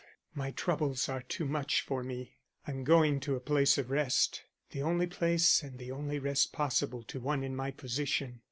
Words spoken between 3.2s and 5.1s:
a place of rest, the only